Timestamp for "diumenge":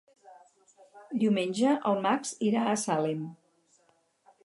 1.25-1.75